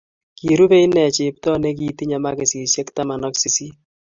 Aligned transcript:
Kirube 0.37 0.77
inne 0.85 1.03
chepto 1.15 1.51
ne 1.57 1.69
kitinye 1.77 2.17
makishe 2.23 2.81
taman 2.95 3.23
ak 3.27 3.35
sisit. 3.41 3.75